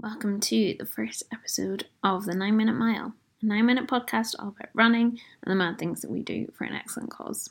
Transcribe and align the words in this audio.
Welcome 0.00 0.38
to 0.42 0.76
the 0.78 0.86
first 0.86 1.24
episode 1.32 1.86
of 2.04 2.24
the 2.24 2.32
Nine 2.36 2.56
Minute 2.56 2.76
Mile, 2.76 3.14
a 3.42 3.44
nine 3.44 3.66
minute 3.66 3.88
podcast 3.88 4.36
all 4.38 4.50
about 4.50 4.68
running 4.72 5.18
and 5.42 5.50
the 5.50 5.56
mad 5.56 5.76
things 5.76 6.02
that 6.02 6.10
we 6.10 6.22
do 6.22 6.52
for 6.56 6.62
an 6.62 6.72
excellent 6.72 7.10
cause. 7.10 7.50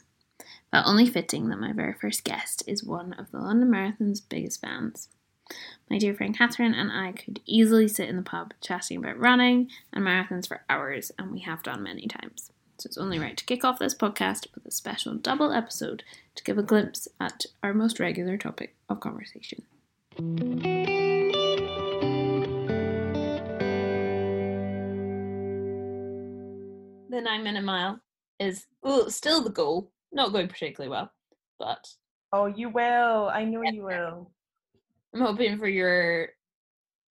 But 0.71 0.85
only 0.85 1.05
fitting 1.07 1.49
that 1.49 1.59
my 1.59 1.73
very 1.73 1.91
first 1.91 2.23
guest 2.23 2.63
is 2.65 2.85
one 2.85 3.11
of 3.15 3.31
the 3.31 3.39
London 3.39 3.69
Marathon's 3.69 4.21
biggest 4.21 4.61
fans. 4.61 5.09
My 5.89 5.97
dear 5.97 6.13
friend 6.13 6.37
Katharine 6.37 6.73
and 6.73 6.89
I 6.89 7.11
could 7.11 7.41
easily 7.45 7.89
sit 7.89 8.07
in 8.07 8.15
the 8.15 8.21
pub 8.21 8.53
chatting 8.61 8.99
about 8.99 9.19
running 9.19 9.69
and 9.91 10.05
marathons 10.05 10.47
for 10.47 10.61
hours, 10.69 11.11
and 11.19 11.33
we 11.33 11.41
have 11.41 11.63
done 11.63 11.83
many 11.83 12.07
times. 12.07 12.53
So 12.77 12.87
it's 12.87 12.97
only 12.97 13.19
right 13.19 13.35
to 13.35 13.43
kick 13.43 13.65
off 13.65 13.77
this 13.77 13.93
podcast 13.93 14.47
with 14.55 14.65
a 14.65 14.71
special 14.71 15.15
double 15.15 15.51
episode 15.51 16.03
to 16.35 16.43
give 16.45 16.57
a 16.57 16.63
glimpse 16.63 17.09
at 17.19 17.45
our 17.61 17.73
most 17.73 17.99
regular 17.99 18.37
topic 18.37 18.73
of 18.87 19.01
conversation. 19.01 19.63
The 27.17 27.23
nine 27.23 27.43
minute 27.43 27.63
mile 27.63 27.99
is 28.39 28.67
well, 28.83 29.09
still 29.09 29.41
the 29.41 29.49
goal, 29.49 29.91
not 30.11 30.31
going 30.33 30.47
particularly 30.47 30.91
well, 30.91 31.11
but 31.57 31.83
Oh, 32.31 32.45
you 32.45 32.69
will. 32.69 33.27
I 33.33 33.43
know 33.43 33.63
you 33.63 33.81
will. 33.85 34.29
I'm 35.15 35.21
hoping 35.21 35.57
for 35.57 35.67
your 35.67 36.29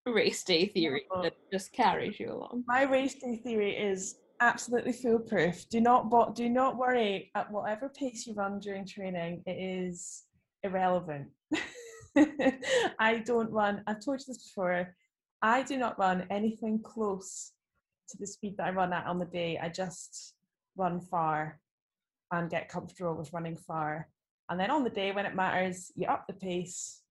race 0.06 0.44
day 0.44 0.66
theory 0.66 1.06
Oh. 1.10 1.22
that 1.24 1.34
just 1.52 1.72
carries 1.72 2.20
you 2.20 2.30
along. 2.30 2.62
My 2.68 2.82
race 2.82 3.16
day 3.16 3.34
theory 3.42 3.76
is 3.76 4.20
absolutely 4.38 4.92
foolproof. 4.92 5.68
Do 5.70 5.80
not 5.80 6.08
bo- 6.08 6.32
do 6.32 6.48
not 6.48 6.76
worry 6.76 7.32
at 7.34 7.50
whatever 7.50 7.88
pace 7.88 8.28
you 8.28 8.34
run 8.34 8.60
during 8.60 8.86
training. 8.86 9.42
It 9.44 9.58
is 9.60 10.22
irrelevant. 10.62 11.30
I 13.00 13.24
don't 13.24 13.50
run. 13.50 13.82
I've 13.88 14.04
told 14.04 14.20
you 14.20 14.26
this 14.28 14.50
before. 14.54 14.94
I 15.42 15.64
do 15.64 15.76
not 15.76 15.98
run 15.98 16.28
anything 16.30 16.80
close 16.80 17.50
to 18.08 18.16
the 18.18 18.26
speed 18.26 18.56
that 18.56 18.66
I 18.66 18.70
run 18.70 18.92
at 18.92 19.06
on 19.06 19.18
the 19.18 19.24
day. 19.24 19.58
I 19.60 19.68
just 19.68 20.34
run 20.76 21.00
far 21.00 21.60
and 22.32 22.50
get 22.50 22.68
comfortable 22.68 23.14
with 23.14 23.32
running 23.32 23.56
far. 23.56 24.08
And 24.48 24.58
then 24.60 24.70
on 24.70 24.84
the 24.84 24.90
day 24.90 25.12
when 25.12 25.26
it 25.26 25.34
matters, 25.34 25.90
you 25.96 26.06
up 26.06 26.26
the 26.26 26.34
pace. 26.34 27.02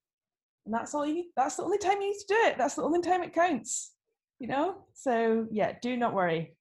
And 0.66 0.74
that's 0.74 0.94
all 0.96 1.06
you. 1.06 1.26
That's 1.36 1.58
the 1.58 1.64
only 1.64 1.78
time 1.78 2.02
you 2.02 2.10
need 2.10 2.20
to 2.20 2.26
do 2.28 2.38
it. 2.48 2.58
That's 2.58 2.76
the 2.76 2.84
only 2.84 3.02
time 3.02 3.24
it 3.24 3.34
counts. 3.34 3.94
You 4.40 4.48
know? 4.48 4.86
So 4.94 5.48
yeah, 5.52 5.74
do 5.82 5.98
not 5.98 6.14
worry. 6.14 6.56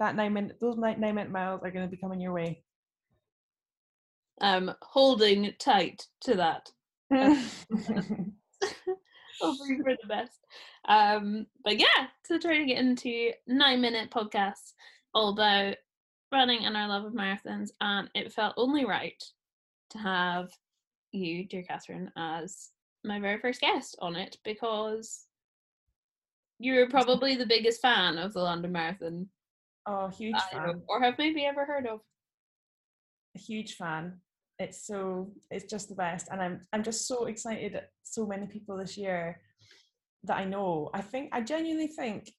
That 0.00 0.14
nine 0.14 0.32
minute 0.32 0.58
those 0.60 0.76
nine, 0.76 1.00
nine 1.00 1.14
minute 1.14 1.32
miles 1.32 1.60
are 1.62 1.70
gonna 1.70 1.88
be 1.88 1.96
coming 1.96 2.20
your 2.20 2.32
way. 2.32 2.62
Um, 4.40 4.72
holding 4.82 5.52
tight 5.58 6.06
to 6.22 6.34
that. 6.36 6.70
hoping 9.40 9.82
for 9.84 9.96
the 10.00 10.08
best. 10.08 10.40
Um, 10.86 11.46
but 11.64 11.78
yeah, 11.78 12.08
so 12.24 12.38
trying 12.38 12.66
to 12.66 12.74
get 12.74 12.82
into 12.84 13.32
nine 13.46 13.80
minute 13.80 14.10
podcasts 14.10 14.72
all 15.14 15.30
about 15.30 15.76
running 16.32 16.64
and 16.64 16.76
our 16.76 16.88
love 16.88 17.04
of 17.04 17.12
marathons, 17.12 17.70
and 17.80 18.10
it 18.14 18.32
felt 18.32 18.54
only 18.56 18.84
right 18.84 19.22
to 19.90 19.98
have 19.98 20.50
you, 21.12 21.46
dear 21.46 21.62
Katharine, 21.62 22.10
as 22.16 22.70
my 23.04 23.20
very 23.20 23.38
first 23.38 23.60
guest 23.60 23.96
on 24.00 24.16
it 24.16 24.36
because 24.44 25.26
you're 26.58 26.88
probably 26.90 27.36
the 27.36 27.46
biggest 27.46 27.80
fan 27.80 28.18
of 28.18 28.32
the 28.32 28.40
London 28.40 28.72
Marathon, 28.72 29.28
oh, 29.86 30.08
huge 30.08 30.36
fan. 30.52 30.82
or 30.88 31.00
have 31.00 31.18
maybe 31.18 31.44
ever 31.44 31.64
heard 31.64 31.86
of. 31.86 32.00
a 33.36 33.38
huge 33.38 33.74
fan. 33.76 34.20
It's 34.58 34.86
so 34.86 35.30
it's 35.50 35.70
just 35.70 35.88
the 35.88 35.94
best, 35.94 36.28
and 36.30 36.40
I'm 36.42 36.60
I'm 36.72 36.82
just 36.82 37.06
so 37.06 37.26
excited. 37.26 37.76
At 37.76 37.90
so 38.02 38.26
many 38.26 38.46
people 38.46 38.76
this 38.76 38.96
year 38.96 39.40
that 40.24 40.36
I 40.36 40.44
know. 40.44 40.90
I 40.92 41.00
think 41.00 41.30
I 41.32 41.40
genuinely 41.42 41.88
think, 41.88 42.32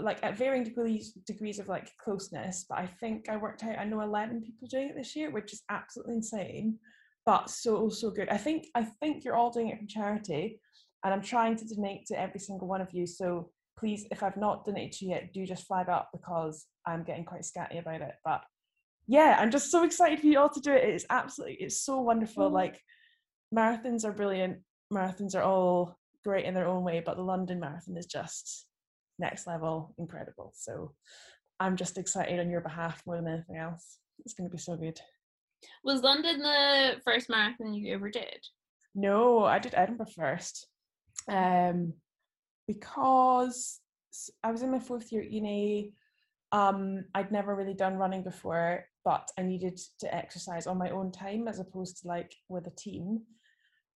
like 0.00 0.18
at 0.22 0.36
varying 0.36 0.64
degrees 0.64 1.12
degrees 1.26 1.58
of 1.58 1.68
like 1.68 1.90
closeness, 2.02 2.64
but 2.68 2.78
I 2.78 2.86
think 2.86 3.28
I 3.28 3.36
worked 3.36 3.64
out 3.64 3.78
I 3.78 3.84
know 3.84 4.00
eleven 4.00 4.40
people 4.40 4.68
doing 4.68 4.88
it 4.88 4.96
this 4.96 5.14
year, 5.14 5.30
which 5.30 5.52
is 5.52 5.62
absolutely 5.70 6.14
insane, 6.14 6.78
but 7.26 7.50
so 7.50 7.88
so 7.90 8.10
good. 8.10 8.30
I 8.30 8.38
think 8.38 8.68
I 8.74 8.84
think 8.84 9.24
you're 9.24 9.36
all 9.36 9.50
doing 9.50 9.68
it 9.68 9.78
from 9.78 9.88
charity, 9.88 10.60
and 11.04 11.12
I'm 11.12 11.22
trying 11.22 11.56
to 11.56 11.66
donate 11.66 12.06
to 12.06 12.18
every 12.18 12.40
single 12.40 12.68
one 12.68 12.80
of 12.80 12.92
you. 12.92 13.06
So 13.06 13.50
please, 13.78 14.06
if 14.10 14.22
I've 14.22 14.36
not 14.36 14.64
donated 14.64 14.92
to 14.92 15.04
you 15.04 15.10
yet, 15.10 15.32
do 15.34 15.44
just 15.44 15.66
flag 15.66 15.88
up 15.88 16.08
because 16.12 16.66
I'm 16.86 17.04
getting 17.04 17.24
quite 17.24 17.42
scatty 17.42 17.78
about 17.78 18.00
it, 18.00 18.14
but 18.24 18.42
yeah, 19.06 19.36
I'm 19.38 19.50
just 19.50 19.70
so 19.70 19.84
excited 19.84 20.20
for 20.20 20.26
you 20.26 20.38
all 20.38 20.48
to 20.48 20.60
do 20.60 20.72
it. 20.72 20.84
It's 20.84 21.06
absolutely, 21.10 21.56
it's 21.56 21.80
so 21.80 22.00
wonderful. 22.00 22.50
Mm. 22.50 22.52
Like 22.52 22.80
marathons 23.54 24.04
are 24.04 24.12
brilliant. 24.12 24.58
Marathons 24.92 25.34
are 25.34 25.42
all 25.42 25.98
great 26.24 26.44
in 26.44 26.54
their 26.54 26.68
own 26.68 26.84
way, 26.84 27.02
but 27.04 27.16
the 27.16 27.22
London 27.22 27.60
Marathon 27.60 27.96
is 27.96 28.06
just 28.06 28.66
next 29.18 29.46
level, 29.46 29.94
incredible. 29.98 30.52
So 30.54 30.92
I'm 31.58 31.76
just 31.76 31.98
excited 31.98 32.40
on 32.40 32.50
your 32.50 32.60
behalf 32.60 33.02
more 33.06 33.16
than 33.16 33.28
anything 33.28 33.56
else. 33.56 33.98
It's 34.24 34.34
going 34.34 34.48
to 34.48 34.54
be 34.54 34.60
so 34.60 34.76
good. 34.76 35.00
Was 35.84 36.02
London 36.02 36.40
the 36.40 37.00
first 37.04 37.30
marathon 37.30 37.74
you 37.74 37.94
ever 37.94 38.10
did? 38.10 38.40
No, 38.94 39.44
I 39.44 39.58
did 39.58 39.74
Edinburgh 39.74 40.06
first, 40.14 40.66
um, 41.28 41.94
because 42.66 43.80
I 44.42 44.50
was 44.50 44.62
in 44.62 44.70
my 44.70 44.80
fourth 44.80 45.10
year 45.12 45.22
at 45.22 45.30
uni. 45.30 45.94
Um, 46.52 47.06
I'd 47.14 47.32
never 47.32 47.54
really 47.56 47.74
done 47.74 47.96
running 47.96 48.22
before, 48.22 48.84
but 49.04 49.30
I 49.38 49.42
needed 49.42 49.80
to 50.00 50.14
exercise 50.14 50.66
on 50.66 50.78
my 50.78 50.90
own 50.90 51.10
time 51.10 51.48
as 51.48 51.58
opposed 51.58 52.02
to 52.02 52.08
like 52.08 52.34
with 52.48 52.66
a 52.66 52.70
team. 52.70 53.22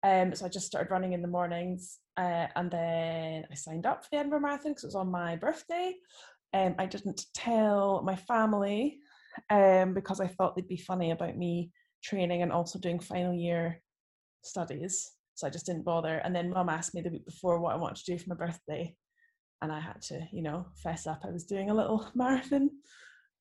Um, 0.04 0.34
so 0.34 0.46
I 0.46 0.50
just 0.50 0.68
started 0.68 0.92
running 0.92 1.14
in 1.14 1.22
the 1.22 1.28
mornings, 1.28 2.00
uh, 2.16 2.48
and 2.56 2.72
then 2.72 3.46
I 3.52 3.56
signed 3.56 3.86
up 3.86 4.04
for 4.04 4.10
the 4.12 4.18
Edinburgh 4.18 4.42
Marathon 4.42 4.72
because 4.72 4.84
it 4.84 4.88
was 4.88 4.96
on 4.96 5.12
my 5.12 5.36
birthday. 5.36 5.96
Um, 6.54 6.76
I 6.80 6.86
didn't 6.86 7.26
tell 7.34 8.02
my 8.04 8.16
family 8.16 9.00
um, 9.50 9.94
because 9.94 10.22
I 10.22 10.28
thought 10.28 10.56
they'd 10.56 10.68
be 10.68 10.78
funny 10.78 11.12
about 11.12 11.38
me 11.38 11.72
training 12.04 12.44
and 12.44 12.52
also 12.52 12.80
doing 12.80 13.00
final 13.00 13.34
year 13.34 13.82
studies. 14.44 15.12
So 15.34 15.48
I 15.48 15.50
just 15.50 15.66
didn't 15.66 15.84
bother. 15.84 16.20
And 16.20 16.34
then 16.34 16.52
mum 16.52 16.70
asked 16.70 16.96
me 16.96 17.02
the 17.02 17.10
week 17.10 17.26
before 17.26 17.60
what 17.60 17.74
I 17.74 17.78
wanted 17.78 17.98
to 17.98 18.12
do 18.12 18.18
for 18.18 18.30
my 18.30 18.36
birthday. 18.36 18.96
And 19.62 19.72
I 19.72 19.80
had 19.80 20.02
to, 20.04 20.28
you 20.32 20.42
know, 20.42 20.66
fess 20.76 21.08
up. 21.08 21.22
I 21.24 21.32
was 21.32 21.46
doing 21.46 21.70
a 21.70 21.74
little 21.74 22.08
marathon. 22.16 22.70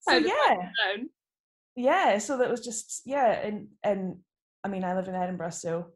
So 0.00 0.16
oh, 0.16 0.20
that 0.20 0.26
yeah, 0.26 1.02
yeah. 1.76 2.18
So 2.18 2.38
that 2.38 2.50
was 2.50 2.60
just 2.60 3.02
yeah, 3.04 3.32
and 3.32 3.68
and 3.82 4.16
I 4.62 4.68
mean 4.68 4.84
I 4.84 4.94
live 4.94 5.08
in 5.08 5.14
Edinburgh, 5.14 5.50
so 5.50 5.86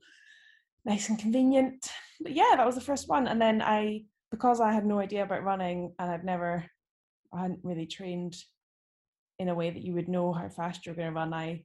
nice 0.85 1.09
and 1.09 1.19
convenient. 1.19 1.91
But 2.21 2.33
yeah, 2.33 2.55
that 2.57 2.67
was 2.67 2.75
the 2.75 2.81
first 2.81 3.09
one. 3.09 3.29
And 3.29 3.41
then 3.41 3.63
I 3.63 4.05
because 4.31 4.61
I 4.61 4.73
had 4.73 4.87
no 4.87 4.99
idea 4.99 5.23
about 5.23 5.45
running 5.45 5.93
and 5.99 6.11
I'd 6.11 6.25
never 6.25 6.65
I 7.33 7.43
hadn't 7.43 7.61
really 7.63 7.87
trained 7.87 8.37
in 9.39 9.49
a 9.49 9.55
way 9.55 9.71
that 9.71 9.83
you 9.83 9.95
would 9.95 10.09
know 10.09 10.33
how 10.33 10.49
fast 10.49 10.85
you're 10.85 10.95
going 10.95 11.09
to 11.09 11.15
run. 11.15 11.33
I 11.33 11.65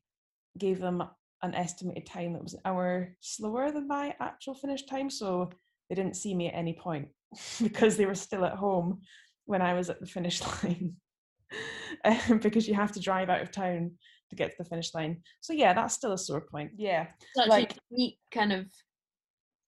gave 0.57 0.79
them 0.79 1.03
an 1.41 1.55
estimated 1.55 2.05
time 2.05 2.33
that 2.33 2.43
was 2.43 2.53
an 2.53 2.61
hour 2.65 3.15
slower 3.19 3.71
than 3.71 3.87
my 3.87 4.15
actual 4.19 4.53
finish 4.53 4.83
time, 4.83 5.09
so 5.09 5.49
they 5.89 5.95
didn't 5.95 6.15
see 6.15 6.35
me 6.35 6.47
at 6.47 6.55
any 6.55 6.73
point 6.73 7.07
because 7.61 7.97
they 7.97 8.05
were 8.05 8.15
still 8.15 8.45
at 8.45 8.55
home 8.55 9.01
when 9.45 9.61
I 9.61 9.73
was 9.73 9.89
at 9.89 9.99
the 9.99 10.05
finish 10.07 10.41
line. 10.63 10.95
um, 12.05 12.39
because 12.39 12.67
you 12.67 12.73
have 12.73 12.91
to 12.93 12.99
drive 12.99 13.29
out 13.29 13.41
of 13.41 13.51
town 13.51 13.91
to 14.29 14.35
get 14.35 14.51
to 14.51 14.55
the 14.59 14.69
finish 14.69 14.93
line. 14.93 15.21
So 15.41 15.53
yeah, 15.53 15.73
that's 15.73 15.93
still 15.93 16.13
a 16.13 16.17
sore 16.17 16.41
point. 16.41 16.71
Yeah, 16.77 17.07
such 17.35 17.47
like- 17.47 17.73
a 17.73 17.79
unique 17.91 18.17
kind 18.31 18.51
of 18.53 18.65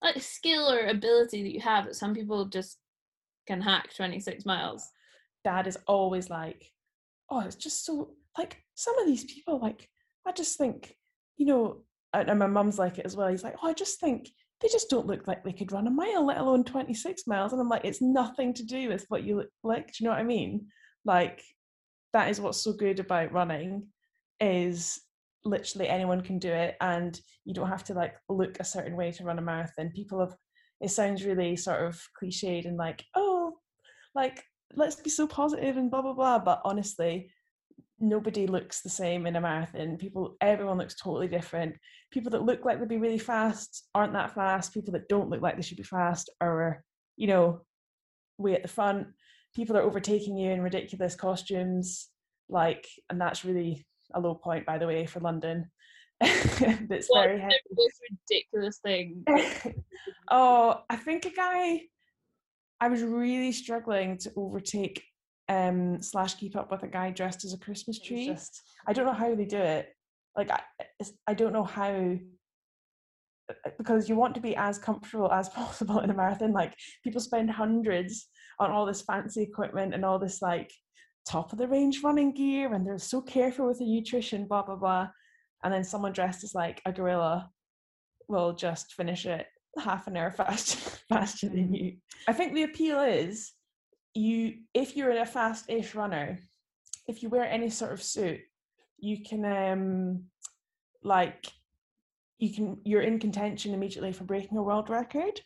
like 0.01 0.21
skill 0.21 0.71
or 0.71 0.87
ability 0.87 1.43
that 1.43 1.53
you 1.53 1.61
have 1.61 1.85
that 1.85 1.95
some 1.95 2.13
people 2.13 2.45
just 2.45 2.77
can 3.47 3.61
hack 3.61 3.93
26 3.95 4.45
miles. 4.45 4.87
dad 5.43 5.67
is 5.67 5.77
always 5.87 6.29
like, 6.29 6.71
oh, 7.29 7.39
it's 7.41 7.55
just 7.55 7.85
so 7.85 8.11
like 8.37 8.57
some 8.75 8.97
of 8.99 9.07
these 9.07 9.23
people, 9.23 9.59
like, 9.59 9.87
I 10.27 10.31
just 10.31 10.57
think, 10.57 10.95
you 11.37 11.45
know, 11.45 11.83
and 12.13 12.29
and 12.29 12.39
my 12.39 12.47
mum's 12.47 12.77
like 12.79 12.97
it 12.97 13.05
as 13.05 13.15
well. 13.15 13.27
He's 13.29 13.43
like, 13.43 13.55
oh, 13.63 13.67
I 13.69 13.73
just 13.73 13.99
think 13.99 14.29
they 14.65 14.71
just 14.71 14.89
don't 14.89 15.05
look 15.05 15.27
like 15.27 15.43
they 15.43 15.53
could 15.53 15.71
run 15.71 15.85
a 15.85 15.91
mile, 15.91 16.25
let 16.25 16.39
alone 16.39 16.63
26 16.63 17.27
miles. 17.27 17.51
And 17.51 17.61
I'm 17.61 17.69
like, 17.69 17.85
it's 17.85 18.01
nothing 18.01 18.51
to 18.55 18.65
do 18.65 18.89
with 18.89 19.05
what 19.09 19.23
you 19.23 19.37
look 19.37 19.49
like. 19.63 19.87
Do 19.87 19.93
you 19.99 20.05
know 20.05 20.09
what 20.09 20.19
I 20.19 20.23
mean? 20.23 20.65
Like, 21.05 21.43
that 22.13 22.31
is 22.31 22.41
what's 22.41 22.63
so 22.63 22.73
good 22.73 22.99
about 22.99 23.31
running 23.31 23.85
is 24.39 24.99
literally 25.43 25.87
anyone 25.87 26.21
can 26.21 26.39
do 26.39 26.49
it 26.49 26.77
and 26.81 27.19
you 27.45 27.53
don't 27.53 27.69
have 27.69 27.83
to 27.83 27.93
like 27.93 28.15
look 28.27 28.59
a 28.59 28.63
certain 28.63 28.95
way 28.95 29.11
to 29.11 29.23
run 29.23 29.37
a 29.37 29.41
marathon. 29.41 29.91
People 29.93 30.19
have 30.19 30.35
it 30.81 30.89
sounds 30.89 31.23
really 31.23 31.55
sort 31.55 31.85
of 31.85 32.01
cliched 32.19 32.65
and 32.65 32.75
like, 32.75 33.03
oh, 33.15 33.53
like 34.15 34.43
let's 34.75 34.95
be 34.95 35.11
so 35.11 35.27
positive 35.27 35.77
and 35.77 35.91
blah 35.91 36.01
blah 36.01 36.13
blah 36.13 36.39
but 36.39 36.59
honestly 36.65 37.29
nobody 38.07 38.47
looks 38.47 38.81
the 38.81 38.89
same 38.89 39.27
in 39.27 39.35
a 39.35 39.41
marathon. 39.41 39.97
People 39.97 40.37
everyone 40.41 40.77
looks 40.77 40.95
totally 40.95 41.27
different. 41.27 41.75
People 42.11 42.31
that 42.31 42.43
look 42.43 42.65
like 42.65 42.79
they'd 42.79 42.87
be 42.87 42.97
really 42.97 43.19
fast 43.19 43.87
aren't 43.93 44.13
that 44.13 44.33
fast. 44.33 44.73
People 44.73 44.93
that 44.93 45.09
don't 45.09 45.29
look 45.29 45.41
like 45.41 45.55
they 45.55 45.61
should 45.61 45.77
be 45.77 45.83
fast 45.83 46.29
are 46.41 46.83
you 47.17 47.27
know 47.27 47.61
way 48.37 48.55
at 48.55 48.61
the 48.61 48.67
front. 48.67 49.07
People 49.55 49.77
are 49.77 49.81
overtaking 49.81 50.37
you 50.37 50.51
in 50.51 50.61
ridiculous 50.61 51.15
costumes 51.15 52.09
like 52.49 52.87
and 53.09 53.19
that's 53.19 53.43
really 53.43 53.85
a 54.13 54.19
low 54.19 54.35
point 54.35 54.65
by 54.65 54.77
the 54.77 54.87
way 54.87 55.05
for 55.05 55.19
london. 55.19 55.69
That's 56.21 56.59
What's 56.59 57.09
very 57.13 57.35
the 57.35 57.41
heavy. 57.41 57.55
most 57.73 57.99
ridiculous 58.09 58.77
thing? 58.77 59.25
oh, 60.31 60.81
I 60.89 60.95
think 60.95 61.25
a 61.25 61.31
guy 61.31 61.81
I 62.79 62.87
was 62.87 63.01
really 63.03 63.51
struggling 63.51 64.17
to 64.19 64.31
overtake 64.37 65.03
um 65.47 66.01
slash 66.01 66.35
keep 66.35 66.55
up 66.55 66.71
with 66.71 66.83
a 66.83 66.87
guy 66.87 67.11
dressed 67.11 67.45
as 67.45 67.53
a 67.53 67.59
Christmas 67.59 67.99
tree. 67.99 68.27
Just, 68.27 68.61
I 68.87 68.93
don't 68.93 69.05
know 69.05 69.13
how 69.13 69.35
they 69.35 69.45
do 69.45 69.57
it. 69.57 69.89
Like 70.35 70.51
I, 70.51 70.61
I 71.27 71.33
don't 71.33 71.53
know 71.53 71.63
how 71.63 72.17
uh, 73.49 73.69
because 73.77 74.09
you 74.09 74.15
want 74.15 74.35
to 74.35 74.41
be 74.41 74.55
as 74.55 74.77
comfortable 74.77 75.31
as 75.31 75.49
possible 75.61 75.99
in 75.99 76.09
a 76.09 76.13
marathon. 76.13 76.51
Like 76.51 76.73
people 77.03 77.21
spend 77.21 77.51
hundreds 77.51 78.27
on 78.59 78.71
all 78.71 78.85
this 78.85 79.01
fancy 79.01 79.43
equipment 79.43 79.93
and 79.93 80.03
all 80.03 80.19
this 80.19 80.41
like 80.41 80.71
top 81.27 81.51
of 81.51 81.59
the 81.59 81.67
range 81.67 82.01
running 82.03 82.33
gear, 82.33 82.73
and 82.73 82.85
they're 82.85 82.97
so 82.97 83.21
careful 83.21 83.67
with 83.67 83.79
the 83.79 83.85
nutrition, 83.85 84.47
blah 84.47 84.63
blah 84.63 84.75
blah. 84.75 85.09
And 85.63 85.73
then 85.73 85.83
someone 85.83 86.13
dressed 86.13 86.43
as 86.43 86.53
like 86.55 86.81
a 86.85 86.91
gorilla 86.91 87.49
will 88.27 88.53
just 88.53 88.93
finish 88.93 89.25
it 89.25 89.47
half 89.77 90.07
an 90.07 90.17
hour 90.17 90.31
faster 90.37 90.79
faster 91.09 91.49
than 91.49 91.73
you. 91.73 91.97
I 92.27 92.33
think 92.33 92.53
the 92.53 92.63
appeal 92.63 92.99
is 93.01 93.51
you 94.15 94.55
if 94.73 94.95
you're 94.95 95.11
a 95.11 95.25
fast-ish 95.25 95.93
runner, 95.93 96.39
if 97.07 97.21
you 97.21 97.29
wear 97.29 97.43
any 97.43 97.69
sort 97.69 97.91
of 97.91 98.01
suit, 98.01 98.39
you 98.97 99.23
can 99.23 99.45
um 99.45 100.23
like 101.03 101.45
you 102.39 102.53
can 102.53 102.77
you're 102.83 103.01
in 103.01 103.19
contention 103.19 103.73
immediately 103.73 104.11
for 104.13 104.23
breaking 104.23 104.57
a 104.57 104.63
world 104.63 104.89
record. 104.89 105.41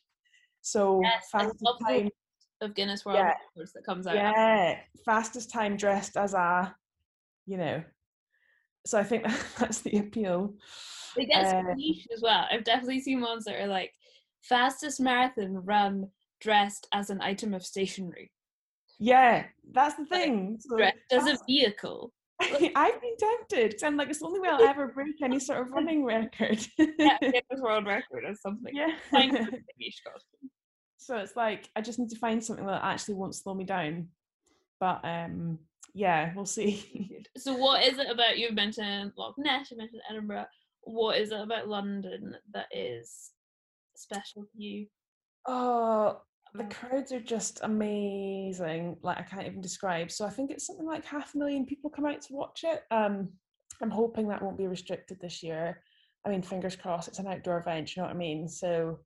So 0.61 1.01
Yes, 1.03 1.29
fastest 1.31 1.59
the 1.59 1.85
time, 1.85 2.09
of 2.61 2.75
Guinness 2.75 3.05
World 3.05 3.17
Yeah. 3.17 3.33
Records 3.55 3.73
that 3.73 3.85
comes 3.85 4.07
out. 4.07 4.15
yeah, 4.15 4.79
fastest 5.05 5.51
time 5.51 5.77
dressed 5.77 6.17
as 6.17 6.33
a, 6.33 6.75
you 7.45 7.57
know. 7.57 7.83
So 8.85 8.99
I 8.99 9.03
think 9.03 9.23
that's 9.59 9.81
the 9.81 9.97
appeal. 9.97 10.53
They 11.15 11.25
get 11.25 11.49
so 11.49 11.59
Uh, 11.59 11.73
niche 11.75 12.07
as 12.13 12.21
well. 12.21 12.45
I've 12.51 12.63
definitely 12.63 13.01
seen 13.01 13.21
ones 13.21 13.45
that 13.45 13.59
are 13.59 13.67
like 13.67 13.93
fastest 14.41 14.99
marathon 14.99 15.65
run 15.65 16.09
dressed 16.39 16.87
as 16.93 17.09
an 17.09 17.21
item 17.21 17.53
of 17.53 17.65
stationery, 17.65 18.31
Yeah, 18.99 19.45
that's 19.71 19.95
the 19.95 20.01
Like, 20.03 20.09
thing. 20.09 20.57
So 20.59 20.77
as 21.11 21.25
a 21.27 21.37
vehicle. 21.47 22.11
I've 22.41 23.01
been 23.01 23.15
tempted 23.19 23.73
'cause 23.73 23.83
I'm 23.83 23.97
like, 23.97 24.09
it's 24.09 24.19
the 24.19 24.25
only 24.27 24.39
way 24.39 24.47
I'll 24.49 24.61
ever 24.63 24.87
break 24.87 25.21
any 25.21 25.39
sort 25.39 25.59
of 25.61 25.71
running 25.71 26.03
record. 26.05 26.65
Yeah, 26.77 27.17
World 27.57 27.85
Record 27.85 28.23
or 28.25 28.35
something. 28.35 28.73
yeah. 28.75 28.91
Find 29.11 29.35
a 29.35 29.41
niche 29.77 30.01
costume. 30.05 30.49
so 30.97 31.17
it's 31.17 31.35
like 31.35 31.69
I 31.75 31.81
just 31.81 31.99
need 31.99 32.09
to 32.09 32.19
find 32.19 32.43
something 32.43 32.65
that 32.65 32.83
actually 32.83 33.15
won't 33.15 33.35
slow 33.35 33.53
me 33.53 33.65
down. 33.65 34.07
But 34.79 35.01
um, 35.03 35.59
yeah, 35.93 36.31
we'll 36.35 36.45
see. 36.45 37.25
So, 37.37 37.53
what 37.55 37.85
is 37.85 37.99
it 37.99 38.09
about 38.09 38.37
you 38.37 38.51
mentioned 38.53 39.11
Loch 39.17 39.35
Ness? 39.37 39.71
You 39.71 39.77
mentioned 39.77 40.01
Edinburgh. 40.09 40.45
What 40.83 41.17
is 41.17 41.31
it 41.31 41.39
about 41.41 41.67
London 41.67 42.35
that 42.53 42.67
is 42.71 43.31
special 43.95 44.43
to 44.43 44.61
you? 44.63 44.87
oh, 45.47 46.21
the 46.53 46.63
crowds 46.65 47.11
are 47.11 47.19
just 47.19 47.59
amazing. 47.63 48.97
Like 49.01 49.19
I 49.19 49.23
can't 49.23 49.45
even 49.45 49.61
describe. 49.61 50.11
So 50.11 50.25
I 50.25 50.29
think 50.29 50.51
it's 50.51 50.65
something 50.65 50.85
like 50.85 51.05
half 51.05 51.35
a 51.35 51.37
million 51.37 51.65
people 51.65 51.89
come 51.89 52.05
out 52.05 52.21
to 52.23 52.33
watch 52.33 52.63
it. 52.63 52.83
Um, 52.91 53.29
I'm 53.81 53.91
hoping 53.91 54.27
that 54.27 54.41
won't 54.41 54.57
be 54.57 54.67
restricted 54.67 55.19
this 55.19 55.43
year. 55.43 55.81
I 56.25 56.29
mean, 56.29 56.41
fingers 56.41 56.75
crossed. 56.75 57.07
It's 57.07 57.19
an 57.19 57.27
outdoor 57.27 57.59
event. 57.59 57.95
You 57.95 58.01
know 58.01 58.07
what 58.07 58.15
I 58.15 58.17
mean? 58.17 58.47
So, 58.47 58.99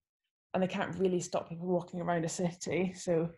and 0.53 0.63
they 0.63 0.67
can't 0.67 0.97
really 0.97 1.19
stop 1.19 1.49
people 1.49 1.67
walking 1.67 2.01
around 2.01 2.25
a 2.25 2.29
city. 2.29 2.93
So, 2.97 3.29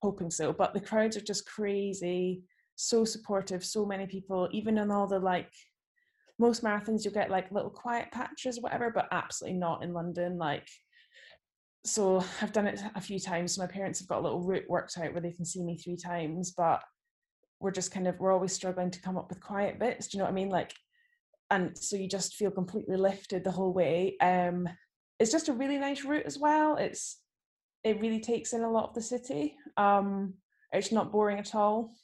hoping 0.00 0.30
so. 0.30 0.52
But 0.52 0.74
the 0.74 0.80
crowds 0.80 1.16
are 1.16 1.22
just 1.22 1.46
crazy. 1.46 2.42
So 2.76 3.04
supportive. 3.04 3.64
So 3.64 3.84
many 3.84 4.06
people. 4.06 4.48
Even 4.52 4.78
in 4.78 4.90
all 4.90 5.06
the 5.06 5.18
like 5.18 5.52
most 6.38 6.62
marathons, 6.62 7.04
you'll 7.04 7.14
get 7.14 7.30
like 7.30 7.50
little 7.50 7.70
quiet 7.70 8.12
patches 8.12 8.58
or 8.58 8.62
whatever, 8.62 8.90
but 8.94 9.08
absolutely 9.10 9.58
not 9.58 9.82
in 9.82 9.92
London. 9.92 10.38
Like 10.38 10.68
so 11.88 12.24
I've 12.42 12.52
done 12.52 12.66
it 12.66 12.80
a 12.94 13.00
few 13.00 13.18
times. 13.18 13.58
My 13.58 13.66
parents 13.66 13.98
have 14.00 14.08
got 14.08 14.20
a 14.20 14.22
little 14.22 14.42
route 14.42 14.68
worked 14.68 14.96
out 14.98 15.12
where 15.12 15.22
they 15.22 15.32
can 15.32 15.44
see 15.44 15.62
me 15.62 15.76
three 15.76 15.96
times, 15.96 16.52
but 16.52 16.82
we're 17.60 17.70
just 17.70 17.92
kind 17.92 18.06
of 18.06 18.18
we're 18.18 18.32
always 18.32 18.52
struggling 18.52 18.90
to 18.90 19.00
come 19.00 19.16
up 19.16 19.28
with 19.28 19.40
quiet 19.40 19.78
bits. 19.78 20.08
Do 20.08 20.16
you 20.16 20.18
know 20.18 20.24
what 20.26 20.32
I 20.32 20.34
mean? 20.34 20.50
Like, 20.50 20.74
and 21.50 21.76
so 21.76 21.96
you 21.96 22.08
just 22.08 22.34
feel 22.34 22.50
completely 22.50 22.96
lifted 22.96 23.42
the 23.42 23.50
whole 23.50 23.72
way. 23.72 24.16
Um, 24.20 24.68
it's 25.18 25.32
just 25.32 25.48
a 25.48 25.52
really 25.52 25.78
nice 25.78 26.04
route 26.04 26.26
as 26.26 26.38
well. 26.38 26.76
It's 26.76 27.20
it 27.84 28.00
really 28.00 28.20
takes 28.20 28.52
in 28.52 28.62
a 28.62 28.70
lot 28.70 28.88
of 28.88 28.94
the 28.94 29.02
city. 29.02 29.56
Um, 29.76 30.34
it's 30.72 30.92
not 30.92 31.10
boring 31.10 31.38
at 31.38 31.54
all. 31.54 31.94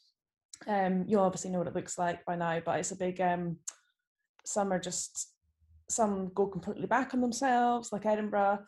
Um, 0.67 1.05
you'll 1.07 1.23
obviously 1.23 1.51
know 1.51 1.59
what 1.59 1.69
it 1.69 1.75
looks 1.75 1.99
like 1.99 2.25
by 2.25 2.37
now, 2.37 2.61
but 2.65 2.79
it's 2.79 2.93
a 2.93 2.97
big 2.97 3.21
um. 3.21 3.59
Some 4.47 4.73
are 4.73 4.81
just 4.81 5.31
some 5.89 6.31
go 6.35 6.47
completely 6.47 6.87
back 6.87 7.15
on 7.15 7.21
themselves, 7.21 7.93
like 7.93 8.07
Edinburgh 8.07 8.61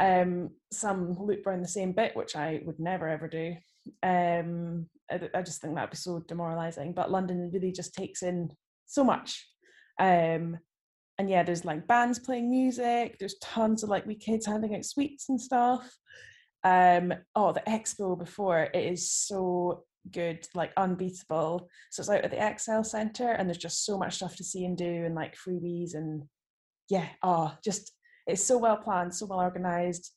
um 0.00 0.50
some 0.72 1.16
loop 1.18 1.46
around 1.46 1.62
the 1.62 1.68
same 1.68 1.92
bit 1.92 2.14
which 2.14 2.36
i 2.36 2.60
would 2.64 2.78
never 2.78 3.08
ever 3.08 3.28
do. 3.28 3.54
Um 4.02 4.86
i, 5.10 5.20
I 5.34 5.42
just 5.42 5.60
think 5.60 5.74
that'd 5.74 5.90
be 5.90 5.96
so 5.96 6.20
demoralizing 6.26 6.92
but 6.92 7.10
london 7.10 7.50
really 7.52 7.72
just 7.72 7.94
takes 7.94 8.22
in 8.22 8.50
so 8.86 9.04
much. 9.04 9.46
Um 9.98 10.58
and 11.18 11.28
yeah 11.28 11.42
there's 11.42 11.64
like 11.64 11.88
bands 11.88 12.18
playing 12.20 12.48
music 12.50 13.16
there's 13.18 13.38
tons 13.42 13.82
of 13.82 13.88
like 13.88 14.06
we 14.06 14.14
kids 14.14 14.46
handing 14.46 14.74
out 14.74 14.84
sweets 14.84 15.28
and 15.28 15.40
stuff. 15.40 15.90
Um 16.64 17.12
oh 17.34 17.52
the 17.52 17.62
expo 17.66 18.18
before 18.18 18.68
it 18.72 18.84
is 18.84 19.10
so 19.10 19.84
good 20.10 20.46
like 20.54 20.72
unbeatable. 20.76 21.68
So 21.90 22.00
it's 22.00 22.10
out 22.10 22.24
at 22.24 22.30
the 22.30 22.46
Excel 22.46 22.84
center 22.84 23.32
and 23.32 23.48
there's 23.48 23.58
just 23.58 23.84
so 23.84 23.98
much 23.98 24.16
stuff 24.16 24.36
to 24.36 24.44
see 24.44 24.64
and 24.64 24.76
do 24.76 25.04
and 25.04 25.14
like 25.14 25.36
freebies 25.36 25.94
and 25.94 26.22
yeah 26.88 27.08
oh 27.22 27.52
just 27.64 27.92
it's 28.28 28.44
so 28.44 28.58
well 28.58 28.76
planned, 28.76 29.14
so 29.14 29.26
well 29.26 29.40
organized, 29.40 30.12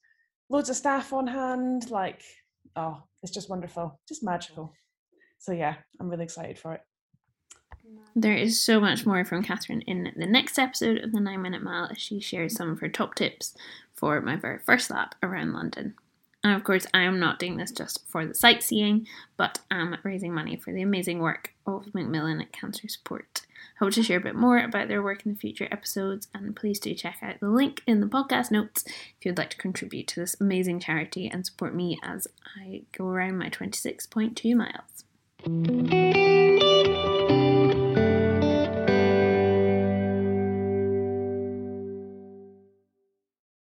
loads 0.49 0.69
of 0.69 0.75
staff 0.75 1.13
on 1.13 1.25
hand. 1.25 1.89
Like, 1.89 2.21
oh, 2.75 3.01
it's 3.23 3.31
just 3.31 3.49
wonderful, 3.49 3.99
just 4.07 4.23
magical. 4.23 4.73
So 5.39 5.53
yeah, 5.53 5.75
I'm 5.99 6.09
really 6.09 6.25
excited 6.25 6.59
for 6.59 6.73
it. 6.73 6.81
There 8.15 8.35
is 8.35 8.61
so 8.61 8.79
much 8.79 9.05
more 9.05 9.23
from 9.25 9.43
Katharine 9.43 9.81
in 9.81 10.11
the 10.15 10.25
next 10.25 10.59
episode 10.59 10.97
of 10.99 11.13
the 11.13 11.19
Nine 11.19 11.41
Minute 11.41 11.63
Mile 11.63 11.87
as 11.89 11.97
she 11.97 12.19
shares 12.19 12.55
some 12.55 12.69
of 12.69 12.79
her 12.81 12.89
top 12.89 13.15
tips 13.15 13.55
for 13.93 14.21
my 14.21 14.35
very 14.35 14.59
first 14.59 14.89
lap 14.89 15.15
around 15.23 15.53
London. 15.53 15.95
And 16.43 16.53
of 16.53 16.63
course, 16.63 16.87
I 16.93 17.01
am 17.03 17.19
not 17.19 17.39
doing 17.39 17.57
this 17.57 17.71
just 17.71 18.07
for 18.07 18.25
the 18.25 18.33
sightseeing, 18.33 19.07
but 19.37 19.59
I'm 19.69 19.95
raising 20.03 20.33
money 20.33 20.57
for 20.57 20.73
the 20.73 20.81
amazing 20.81 21.19
work 21.19 21.53
of 21.65 21.93
Macmillan 21.93 22.45
Cancer 22.51 22.87
Support. 22.87 23.41
I 23.79 23.85
hope 23.85 23.93
to 23.93 24.03
share 24.03 24.17
a 24.17 24.21
bit 24.21 24.35
more 24.35 24.57
about 24.57 24.87
their 24.87 25.01
work 25.01 25.25
in 25.25 25.33
the 25.33 25.39
future 25.39 25.67
episodes, 25.71 26.27
and 26.33 26.55
please 26.55 26.79
do 26.79 26.93
check 26.93 27.17
out 27.21 27.39
the 27.39 27.49
link 27.49 27.81
in 27.87 28.01
the 28.01 28.07
podcast 28.07 28.51
notes 28.51 28.83
if 28.85 29.25
you'd 29.25 29.37
like 29.37 29.51
to 29.51 29.57
contribute 29.57 30.07
to 30.07 30.19
this 30.19 30.35
amazing 30.39 30.79
charity 30.79 31.27
and 31.27 31.45
support 31.45 31.75
me 31.75 31.99
as 32.03 32.27
I 32.59 32.83
go 32.91 33.07
around 33.07 33.37
my 33.37 33.49
26.2 33.49 34.55
miles. 34.55 36.30